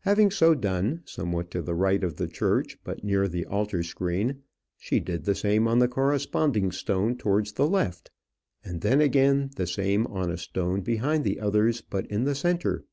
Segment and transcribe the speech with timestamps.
[0.00, 4.42] Having so done somewhat to the right of the church, but near the altar screen,
[4.76, 8.10] she did the same on the corresponding stone towards the left,
[8.64, 12.86] and then again the same on a stone behind the others, but in the centre.